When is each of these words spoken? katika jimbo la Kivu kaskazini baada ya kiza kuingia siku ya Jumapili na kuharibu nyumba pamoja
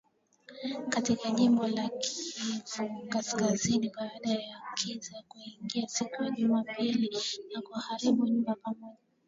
katika 0.89 1.31
jimbo 1.31 1.67
la 1.67 1.89
Kivu 1.89 3.07
kaskazini 3.09 3.91
baada 3.97 4.29
ya 4.31 4.57
kiza 4.75 5.23
kuingia 5.27 5.87
siku 5.87 6.23
ya 6.23 6.29
Jumapili 6.29 7.17
na 7.55 7.61
kuharibu 7.61 8.27
nyumba 8.27 8.55
pamoja 8.55 8.97